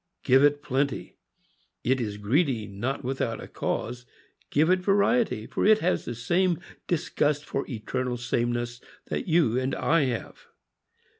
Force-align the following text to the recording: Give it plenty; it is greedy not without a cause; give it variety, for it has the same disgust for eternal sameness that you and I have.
Give 0.23 0.43
it 0.43 0.63
plenty; 0.63 1.17
it 1.83 2.01
is 2.01 2.17
greedy 2.17 2.65
not 2.65 3.03
without 3.03 3.39
a 3.39 3.47
cause; 3.47 4.07
give 4.49 4.71
it 4.71 4.79
variety, 4.79 5.45
for 5.45 5.63
it 5.63 5.77
has 5.77 6.05
the 6.05 6.15
same 6.15 6.59
disgust 6.87 7.45
for 7.45 7.67
eternal 7.69 8.17
sameness 8.17 8.81
that 9.11 9.27
you 9.27 9.59
and 9.59 9.75
I 9.75 10.05
have. 10.05 10.47